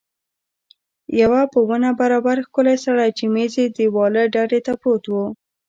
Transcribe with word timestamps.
یو 1.21 1.31
په 1.53 1.59
ونه 1.67 1.89
برابر 2.01 2.37
ښکلی 2.47 2.75
سړی 2.85 3.09
چې 3.17 3.25
مېز 3.33 3.53
یې 3.61 3.67
دېواله 3.77 4.21
ډډې 4.33 4.59
ته 4.67 4.73
پروت 4.81 5.03
و. 5.09 5.13